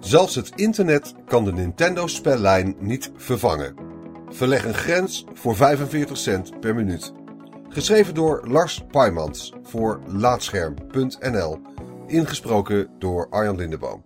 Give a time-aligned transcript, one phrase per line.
[0.00, 3.74] Zelfs het internet kan de Nintendo-spellijn niet vervangen.
[4.28, 7.12] Verleg een grens voor 45 cent per minuut.
[7.68, 11.60] Geschreven door Lars Paimans voor Laatscherm.nl.
[12.06, 14.04] Ingesproken door Arjan Lindeboom.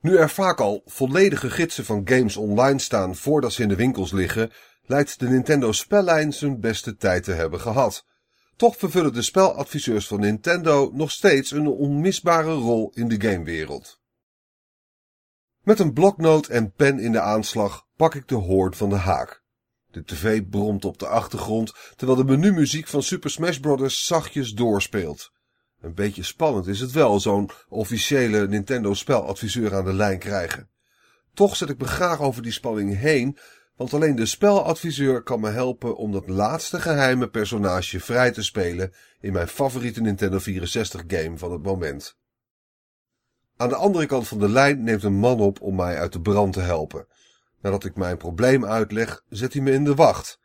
[0.00, 4.12] Nu er vaak al volledige gidsen van games online staan voordat ze in de winkels
[4.12, 4.50] liggen,
[4.82, 8.04] lijkt de Nintendo spellijn zijn beste tijd te hebben gehad.
[8.58, 14.00] Toch vervullen de speladviseurs van Nintendo nog steeds een onmisbare rol in de gamewereld.
[15.62, 19.42] Met een bloknoot en pen in de aanslag pak ik de hoorn van de haak.
[19.90, 24.06] De tv bromt op de achtergrond terwijl de menumuziek van Super Smash Bros.
[24.06, 25.32] zachtjes doorspeelt.
[25.80, 30.70] Een beetje spannend is het wel, zo'n officiële Nintendo speladviseur aan de lijn krijgen.
[31.34, 33.38] Toch zet ik me graag over die spanning heen,
[33.78, 38.92] want alleen de speladviseur kan me helpen om dat laatste geheime personage vrij te spelen
[39.20, 42.16] in mijn favoriete Nintendo 64 game van het moment.
[43.56, 46.20] Aan de andere kant van de lijn neemt een man op om mij uit de
[46.20, 47.06] brand te helpen.
[47.60, 50.40] Nadat ik mijn probleem uitleg, zet hij me in de wacht.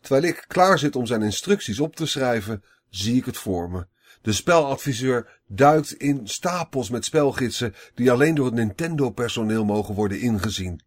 [0.00, 3.86] Terwijl ik klaar zit om zijn instructies op te schrijven, zie ik het voor me.
[4.22, 10.85] De speladviseur duikt in stapels met spelgidsen die alleen door het Nintendo-personeel mogen worden ingezien.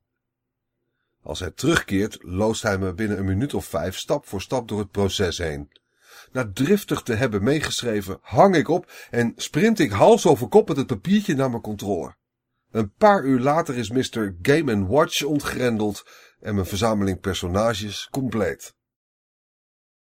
[1.23, 4.79] Als hij terugkeert, loost hij me binnen een minuut of vijf stap voor stap door
[4.79, 5.69] het proces heen.
[6.31, 10.77] Na driftig te hebben meegeschreven, hang ik op en sprint ik hals over kop met
[10.77, 12.17] het papiertje naar mijn controller.
[12.71, 14.35] Een paar uur later is Mr.
[14.41, 16.05] Game Watch ontgrendeld
[16.39, 18.73] en mijn verzameling personages compleet.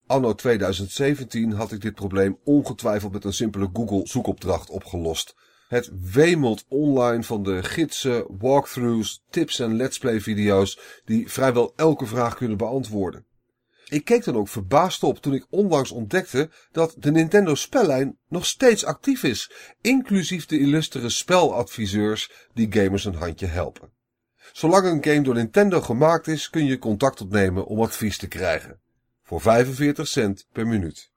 [0.06, 5.36] Anno 2017 had ik dit probleem ongetwijfeld met een simpele Google zoekopdracht opgelost.
[5.70, 12.06] Het wemelt online van de gidsen, walkthroughs, tips en let's play video's die vrijwel elke
[12.06, 13.26] vraag kunnen beantwoorden.
[13.90, 18.46] Ik keek dan ook verbaasd op toen ik onlangs ontdekte dat de Nintendo spellijn nog
[18.46, 23.92] steeds actief is, inclusief de illustere speladviseurs die gamers een handje helpen.
[24.52, 28.80] Zolang een game door Nintendo gemaakt is, kun je contact opnemen om advies te krijgen.
[29.24, 31.09] Voor 45 cent per minuut.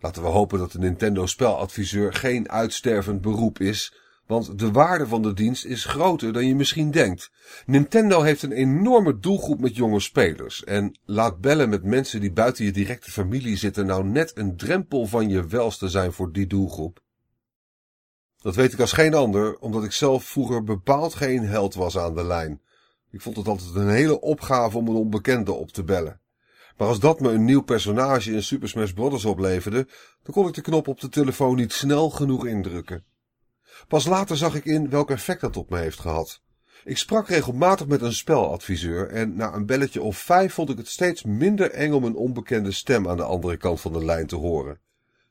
[0.00, 3.94] Laten we hopen dat de Nintendo speladviseur geen uitstervend beroep is,
[4.30, 7.30] want de waarde van de dienst is groter dan je misschien denkt.
[7.66, 12.64] Nintendo heeft een enorme doelgroep met jonge spelers en laat bellen met mensen die buiten
[12.64, 17.02] je directe familie zitten nou net een drempel van je welste zijn voor die doelgroep.
[18.36, 22.14] Dat weet ik als geen ander, omdat ik zelf vroeger bepaald geen held was aan
[22.14, 22.60] de lijn.
[23.10, 26.20] Ik vond het altijd een hele opgave om een onbekende op te bellen.
[26.80, 29.24] Maar als dat me een nieuw personage in Super Smash Bros.
[29.24, 29.86] opleverde,
[30.22, 33.04] dan kon ik de knop op de telefoon niet snel genoeg indrukken.
[33.88, 36.42] Pas later zag ik in welk effect dat op me heeft gehad.
[36.84, 40.88] Ik sprak regelmatig met een speladviseur en na een belletje of vijf vond ik het
[40.88, 44.36] steeds minder eng om een onbekende stem aan de andere kant van de lijn te
[44.36, 44.80] horen.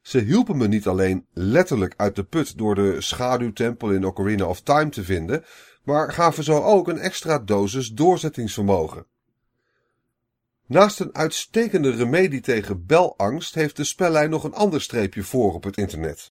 [0.02, 4.62] Ze hielpen me niet alleen letterlijk uit de put door de schaduwtempel in Ocarina of
[4.62, 5.44] Time te vinden,
[5.84, 9.06] maar gaven zo ook een extra dosis doorzettingsvermogen.
[10.70, 15.64] Naast een uitstekende remedie tegen belangst heeft de spellijn nog een ander streepje voor op
[15.64, 16.32] het internet.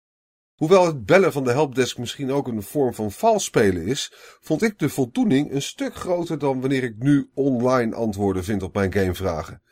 [0.55, 4.63] Hoewel het bellen van de helpdesk misschien ook een vorm van vals spelen is, vond
[4.63, 8.93] ik de voldoening een stuk groter dan wanneer ik nu online antwoorden vind op mijn
[8.93, 9.63] gamevragen.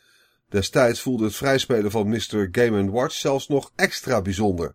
[0.49, 2.49] Destijds voelde het vrijspelen van Mr.
[2.51, 4.75] Game Watch zelfs nog extra bijzonder.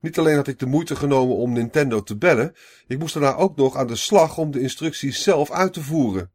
[0.00, 2.54] Niet alleen had ik de moeite genomen om Nintendo te bellen,
[2.86, 6.30] ik moest daarna ook nog aan de slag om de instructies zelf uit te voeren.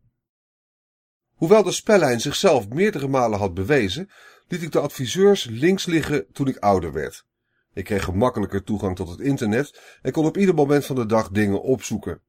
[1.37, 4.09] Hoewel de spellijn zichzelf meerdere malen had bewezen,
[4.47, 7.25] liet ik de adviseurs links liggen toen ik ouder werd.
[7.73, 11.29] Ik kreeg gemakkelijker toegang tot het internet en kon op ieder moment van de dag
[11.29, 12.21] dingen opzoeken.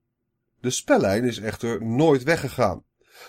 [0.61, 2.85] De spellijn is echter nooit weggegaan.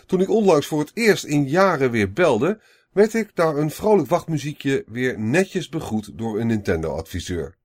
[0.06, 2.62] Toen ik onlangs voor het eerst in jaren weer belde,
[2.92, 7.58] werd ik naar een vrolijk wachtmuziekje weer netjes begroet door een Nintendo-adviseur.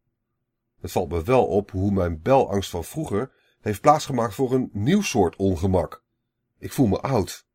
[0.80, 5.02] Het valt me wel op hoe mijn belangst van vroeger heeft plaatsgemaakt voor een nieuw
[5.02, 6.02] soort ongemak.
[6.58, 7.46] Ik voel me oud.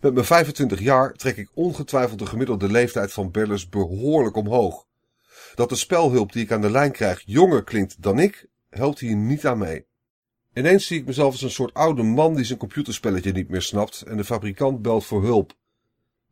[0.00, 4.86] Met mijn 25 jaar trek ik ongetwijfeld de gemiddelde leeftijd van bellers behoorlijk omhoog.
[5.54, 9.16] Dat de spelhulp die ik aan de lijn krijg jonger klinkt dan ik, helpt hier
[9.16, 9.86] niet aan mee.
[10.54, 14.02] Ineens zie ik mezelf als een soort oude man die zijn computerspelletje niet meer snapt
[14.02, 15.56] en de fabrikant belt voor hulp.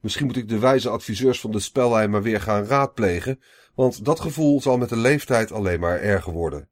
[0.01, 3.41] Misschien moet ik de wijze adviseurs van de spellijn maar weer gaan raadplegen,
[3.75, 6.69] want dat gevoel zal met de leeftijd alleen maar erger worden.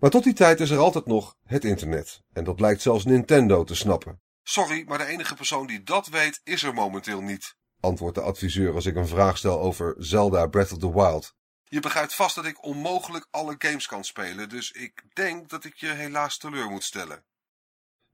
[0.00, 3.64] Maar tot die tijd is er altijd nog het internet, en dat lijkt zelfs Nintendo
[3.64, 4.20] te snappen.
[4.46, 8.74] Sorry, maar de enige persoon die dat weet is er momenteel niet, antwoordt de adviseur
[8.74, 11.34] als ik een vraag stel over Zelda Breath of the Wild.
[11.64, 15.74] Je begrijpt vast dat ik onmogelijk alle games kan spelen, dus ik denk dat ik
[15.74, 17.24] je helaas teleur moet stellen.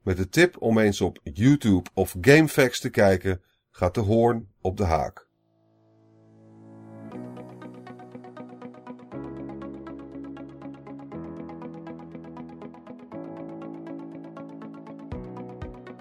[0.02, 4.76] Met de tip om eens op YouTube of GameFAQs te kijken, gaat de hoorn op
[4.76, 5.26] de haak.